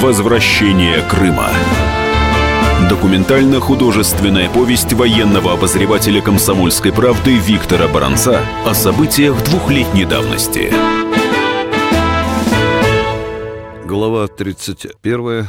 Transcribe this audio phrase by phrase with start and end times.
[0.00, 1.50] Возвращение Крыма.
[2.88, 10.72] Документально-художественная повесть военного обозревателя комсомольской правды Виктора Баранца о событиях двухлетней давности.
[13.84, 15.48] Глава 31.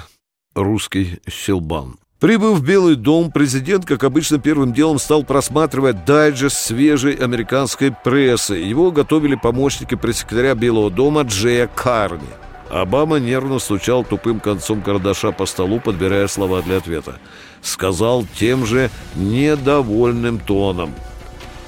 [0.54, 1.96] Русский щелбан.
[2.20, 8.56] Прибыв в Белый дом, президент, как обычно, первым делом стал просматривать дайджест свежей американской прессы.
[8.56, 12.28] Его готовили помощники пресс-секретаря Белого дома Джея Карни.
[12.72, 17.20] Обама нервно стучал тупым концом карандаша по столу, подбирая слова для ответа.
[17.62, 20.94] Сказал тем же недовольным тоном.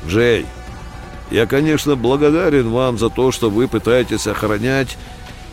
[0.08, 0.46] «Джей,
[1.30, 4.98] я, конечно, благодарен вам за то, что вы пытаетесь охранять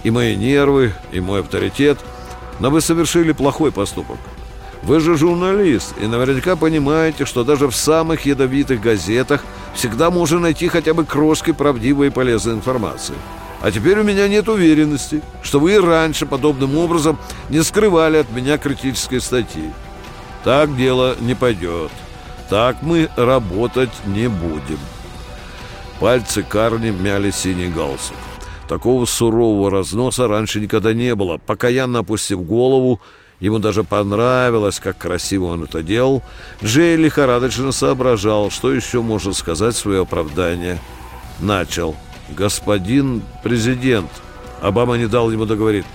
[0.04, 1.98] и мои нервы, и мой авторитет,
[2.60, 4.18] но вы совершили плохой поступок.
[4.84, 9.42] Вы же журналист и наверняка понимаете, что даже в самых ядовитых газетах
[9.74, 13.16] всегда можно найти хотя бы крошки правдивой и полезной информации.
[13.60, 17.18] А теперь у меня нет уверенности, что вы и раньше подобным образом
[17.50, 19.70] не скрывали от меня критической статьи.
[20.44, 21.90] Так дело не пойдет.
[22.48, 24.78] Так мы работать не будем.
[26.00, 28.16] Пальцы Карни мяли синий галстук.
[28.66, 31.38] Такого сурового разноса раньше никогда не было.
[31.38, 33.00] Покаянно опустив голову,
[33.40, 36.22] Ему даже понравилось, как красиво он это делал.
[36.62, 40.78] Джей лихорадочно соображал, что еще можно сказать в свое оправдание.
[41.40, 41.96] Начал.
[42.36, 44.10] «Господин президент».
[44.60, 45.86] Обама не дал ему договорить.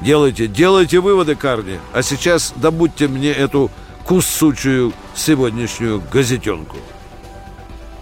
[0.00, 3.70] «Делайте, делайте выводы, Карни, а сейчас добудьте мне эту
[4.04, 6.76] кусучую сегодняшнюю газетенку».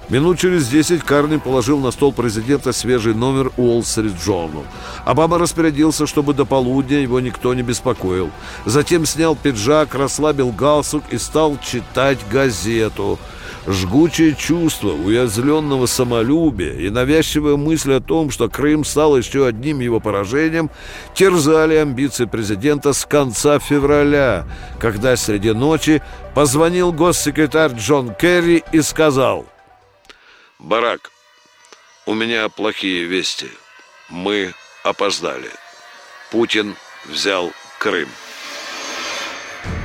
[0.08, 4.64] Минут через десять Карни положил на стол президента свежий номер Уолл-стрит Journal.
[5.06, 8.30] Обама распорядился, чтобы до полудня его никто не беспокоил.
[8.66, 13.18] Затем снял пиджак, расслабил галстук и стал читать газету.
[13.66, 20.00] Жгучее чувство уязвленного самолюбия и навязчивая мысль о том, что Крым стал еще одним его
[20.00, 20.68] поражением,
[21.14, 24.48] терзали амбиции президента с конца февраля,
[24.80, 26.02] когда среди ночи
[26.34, 29.46] позвонил госсекретарь Джон Керри и сказал
[30.58, 31.12] «Барак,
[32.06, 33.48] у меня плохие вести.
[34.08, 35.50] Мы опоздали.
[36.32, 36.74] Путин
[37.06, 38.08] взял Крым».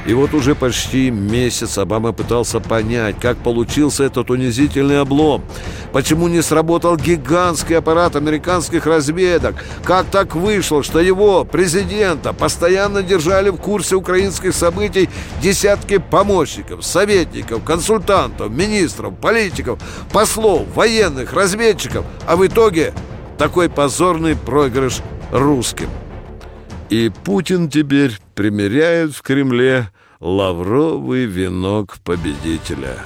[0.08, 5.44] И вот уже почти месяц Обама пытался понять, как получился этот унизительный облом.
[5.92, 9.56] Почему не сработал гигантский аппарат американских разведок?
[9.84, 15.10] Как так вышло, что его, президента, постоянно держали в курсе украинских событий
[15.42, 19.78] десятки помощников, советников, консультантов, министров, политиков,
[20.14, 22.94] послов, военных, разведчиков, а в итоге
[23.38, 25.02] такой позорный проигрыш
[25.34, 25.90] русским?
[26.90, 29.90] И Путин теперь примеряет в Кремле
[30.20, 32.98] лавровый венок победителя.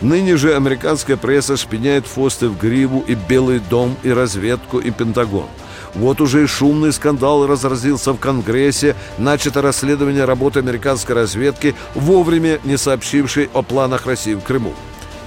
[0.00, 5.46] Ныне же американская пресса шпиняет Фосты в гриву и Белый дом, и разведку, и Пентагон.
[5.94, 12.78] Вот уже и шумный скандал разразился в Конгрессе, начато расследование работы американской разведки, вовремя не
[12.78, 14.72] сообщившей о планах России в Крыму.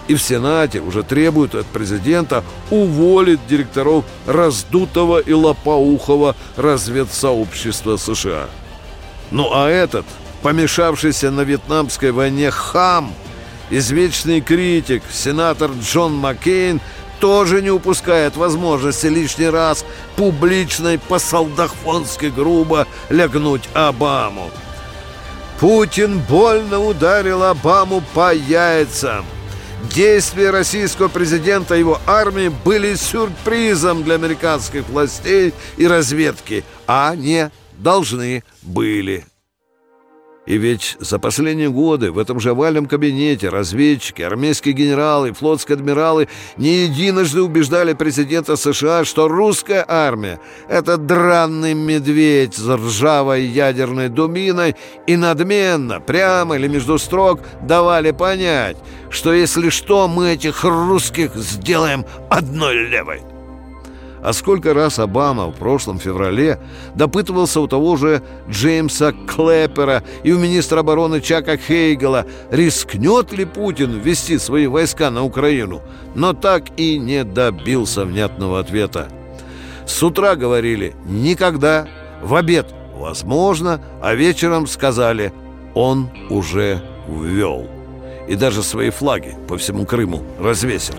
[0.08, 8.48] И в Сенате уже требуют от президента уволить директоров раздутого и лопоухого разведсообщества США.
[9.32, 10.06] Ну а этот,
[10.44, 13.14] помешавшийся на вьетнамской войне хам,
[13.72, 16.82] извечный критик, сенатор Джон Маккейн,
[17.20, 19.86] тоже не упускает возможности лишний раз
[20.18, 24.52] публично и по-солдахфонски грубо лягнуть Обаму.
[25.60, 29.26] Путин больно ударил Обаму по яйцам.
[29.96, 37.52] Действия российского президента и его армии были сюрпризом для американских властей и разведки, а не
[37.78, 39.26] должны были.
[40.46, 46.28] И ведь за последние годы в этом же овальном кабинете разведчики, армейские генералы, флотские адмиралы
[46.58, 54.76] не единожды убеждали президента США, что русская армия— это дранный медведь с ржавой ядерной думиной
[55.08, 58.76] и надменно, прямо или между строк давали понять,
[59.10, 63.33] что если что, мы этих русских сделаем одной левой.
[64.24, 66.58] А сколько раз Обама в прошлом феврале
[66.96, 74.00] допытывался у того же Джеймса Клэпера и у министра обороны Чака Хейгела, рискнет ли Путин
[74.00, 75.82] ввести свои войска на Украину,
[76.16, 79.10] но так и не добился внятного ответа.
[79.86, 81.86] С утра говорили «никогда»,
[82.22, 85.34] в обед «возможно», а вечером сказали
[85.74, 87.68] «он уже ввел».
[88.30, 90.96] И даже свои флаги по всему Крыму развесил.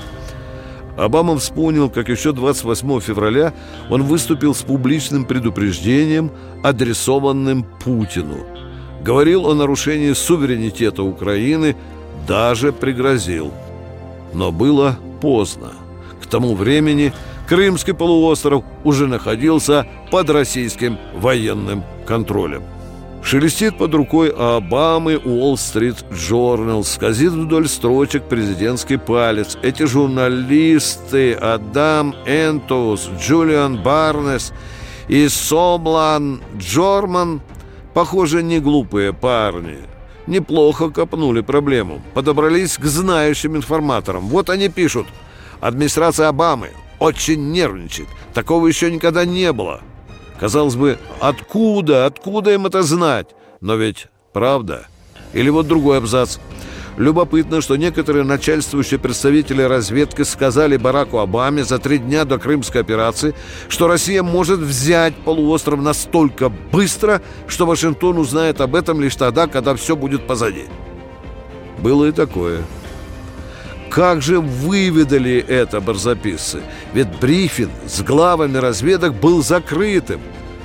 [0.97, 3.53] Обама вспомнил, как еще 28 февраля
[3.91, 6.31] он выступил с публичным предупреждением,
[6.63, 8.47] адресованным Путину.
[9.03, 11.77] Говорил о нарушении суверенитета Украины,
[12.29, 13.53] даже пригрозил.
[14.33, 15.73] Но было поздно.
[16.23, 17.13] К тому времени
[17.49, 22.63] Крымский полуостров уже находился под российским военным контролем.
[23.25, 29.57] Шелестит под рукой Обамы Уолл-стрит Джорнал, скользит вдоль строчек президентский палец.
[29.63, 34.53] Эти журналисты Адам Энтоус, Джулиан Барнес
[35.09, 37.41] и Сомлан Джорман,
[37.95, 39.79] похоже, не глупые парни.
[40.27, 44.29] Неплохо копнули проблему, подобрались к знающим информаторам.
[44.29, 45.07] Вот они пишут.
[45.61, 48.09] Администрация Обамы очень нервничает.
[48.35, 49.81] Такого еще никогда не было.
[50.39, 53.29] Казалось бы, откуда, откуда им это знать?
[53.61, 54.87] Но ведь правда.
[55.33, 56.39] Или вот другой абзац.
[56.97, 63.35] Любопытно, что некоторые начальствующие представители разведки сказали Бараку Обаме за три дня до Крымской операции,
[63.69, 69.75] что Россия может взять полуостров настолько быстро, что Вашингтон узнает об этом лишь тогда, когда
[69.75, 70.67] все будет позади.
[71.79, 72.63] Было и такое.
[73.95, 76.63] Как же выведали это барзаписцы?
[76.95, 80.21] Ведь брифинг с главами разведок был закрытым.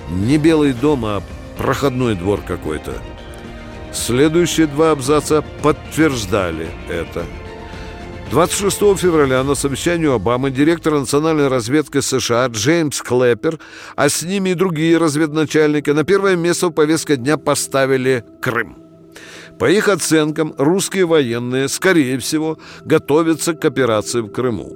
[0.09, 1.21] Не Белый дом, а
[1.55, 2.91] проходной двор какой-то.
[3.93, 7.23] Следующие два абзаца подтверждали это.
[8.31, 13.59] 26 февраля на совещании Обамы директор национальной разведки США Джеймс Клэпер,
[13.95, 18.78] а с ними и другие разведначальники на первое место в повестке дня поставили Крым.
[19.59, 24.73] По их оценкам, русские военные, скорее всего, готовятся к операции в Крыму.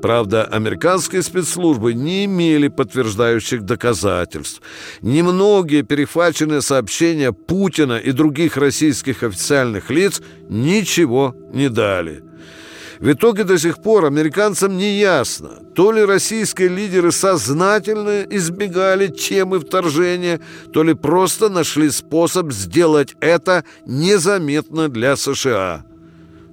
[0.00, 4.62] Правда, американские спецслужбы не имели подтверждающих доказательств.
[5.02, 12.22] Немногие перехваченные сообщения Путина и других российских официальных лиц ничего не дали–
[13.02, 19.58] в итоге до сих пор американцам не ясно, то ли российские лидеры сознательно избегали темы
[19.58, 20.40] вторжения,
[20.72, 25.84] то ли просто нашли способ сделать это незаметно для США.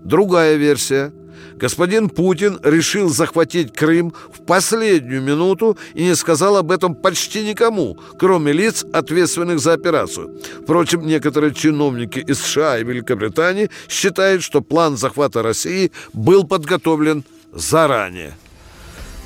[0.03, 1.13] Другая версия–
[1.55, 7.97] господин Путин решил захватить Крым в последнюю минуту и не сказал об этом почти никому,
[8.17, 10.39] кроме лиц, ответственных за операцию.
[10.63, 18.35] Впрочем, некоторые чиновники из США и Великобритании считают, что план захвата России был подготовлен заранее.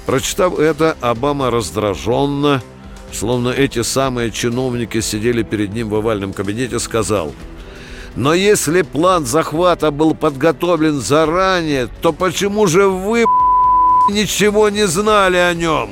[0.06, 2.62] Прочитав это, Обама раздраженно,
[3.12, 7.34] словно эти самые чиновники сидели перед ним в овальном кабинете, сказал–
[8.16, 13.26] но если план захвата был подготовлен заранее, то почему же вы
[14.10, 15.92] ничего не знали о нем?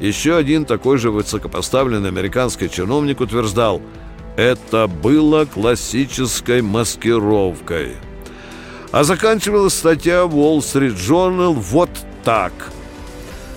[0.00, 3.82] Еще один такой же высокопоставленный американский чиновник утверждал,
[4.36, 7.96] это было классической маскировкой.
[8.92, 11.90] А заканчивалась статья Wall Street Journal вот
[12.24, 12.52] так–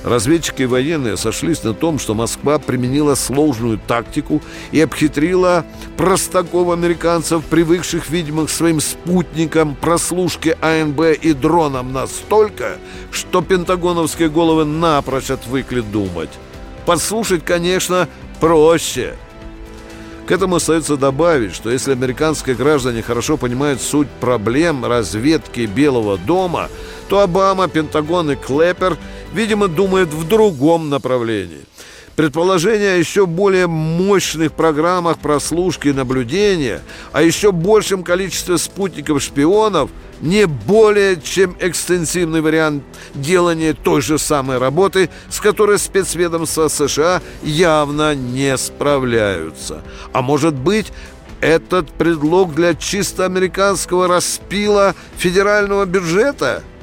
[0.03, 4.41] Разведчики и военные сошлись на том, что Москва применила сложную тактику
[4.71, 5.65] и обхитрила
[5.95, 12.77] простаков-американцев, привыкших, видимо, к своим спутникам, прослушке АНБ и дронам настолько,
[13.11, 16.29] что пентагоновские головы напрочь отвыкли думать.
[16.85, 18.09] Подслушать, конечно,
[18.41, 19.15] проще–
[20.33, 26.69] этому остается добавить, что если американские граждане хорошо понимают суть проблем разведки Белого дома,
[27.07, 28.97] то Обама, Пентагон и Клэпер,
[29.33, 31.61] видимо, думают в другом направлении.
[32.15, 36.81] Предположение о еще более мощных программах прослушки и наблюдения,
[37.11, 39.89] о еще большем количестве спутников-шпионов
[40.21, 42.83] не более чем экстенсивный вариант
[43.15, 49.81] делания той же самой работы, с которой спецведомства США явно не справляются.
[50.13, 50.93] А может быть,
[51.41, 56.61] этот предлог для чисто американского распила федерального бюджета–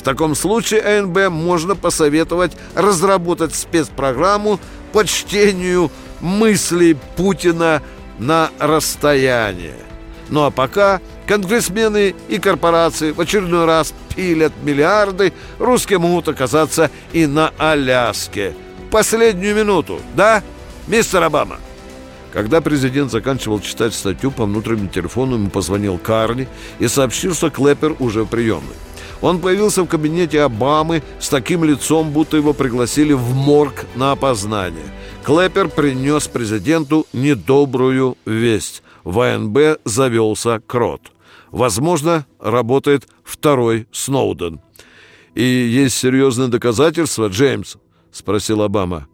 [0.00, 4.58] в таком случае АНБ можно посоветовать разработать спецпрограмму
[4.92, 7.82] по чтению мыслей Путина
[8.18, 9.76] на расстояние.
[10.28, 17.26] Ну а пока конгрессмены и корпорации в очередной раз пилят миллиарды, русские могут оказаться и
[17.26, 18.54] на Аляске.
[18.90, 20.42] Последнюю минуту, да,
[20.86, 21.58] мистер Обама?
[22.32, 26.46] Когда президент заканчивал читать статью по внутреннему телефону, ему позвонил Карни
[26.78, 28.76] и сообщил, что Клэпер уже в приемной.
[29.20, 34.86] Он появился в кабинете Обамы с таким лицом, будто его пригласили в морг на опознание.
[35.24, 38.82] Клэпер принес президенту недобрую весть.
[39.04, 41.12] В АНБ завелся крот.
[41.50, 44.60] Возможно, работает второй Сноуден.
[45.34, 47.76] «И есть серьезные доказательства, Джеймс?»—
[48.12, 49.06] спросил Обама.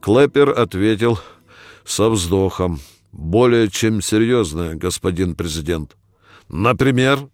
[0.00, 1.18] Клэпер ответил
[1.84, 2.80] со вздохом.
[3.12, 5.96] «Более чем серьезное, господин президент».
[6.48, 7.28] «Например?»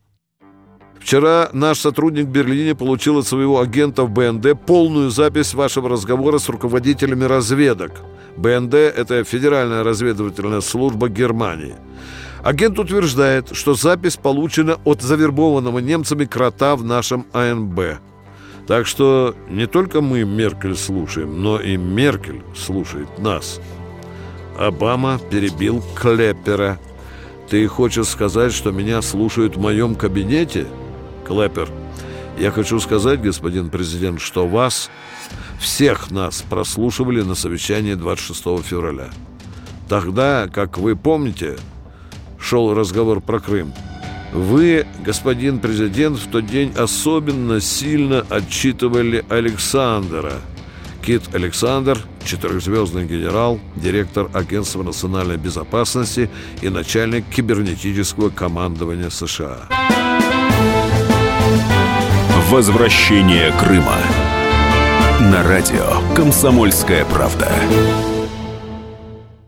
[1.01, 6.39] Вчера наш сотрудник в Берлине получил от своего агента в БНД полную запись вашего разговора
[6.39, 7.93] с руководителями разведок.
[8.37, 11.77] БНД– это Федеральная разведывательная служба Германии.
[12.43, 17.81] Агент утверждает, что запись получена от завербованного немцами крота в нашем АНБ.
[18.67, 23.61] Так что не только мы Меркель слушаем, но и Меркель слушает нас.
[24.59, 26.79] Обама перебил Клеппера.
[27.49, 30.67] Ты хочешь сказать, что меня слушают в моем кабинете?
[31.27, 31.69] Клеппер,
[32.39, 34.91] я хочу сказать, господин президент, что вас,
[35.59, 39.11] всех нас прослушивали на совещании 26 февраля.
[39.89, 41.57] Тогда, как вы помните,
[42.39, 43.73] шел разговор про Крым.
[44.33, 50.35] Вы, господин президент, в тот день особенно сильно отчитывали Александра.
[51.05, 56.29] Кит Александр, четырехзвездный генерал, директор Агентства национальной безопасности
[56.63, 59.69] и начальник кибернетического командования США.
[62.51, 63.99] Возвращение Крыма.
[65.33, 67.51] На радио «Комсомольская правда».